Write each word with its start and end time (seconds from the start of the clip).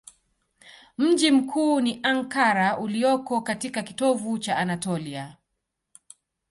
Mji 0.97 1.31
mkuu 1.31 1.81
ni 1.81 1.99
Ankara 2.03 2.77
ulioko 2.77 3.41
katika 3.41 3.83
kitovu 3.83 4.37
cha 4.37 4.57
Anatolia. 4.57 5.37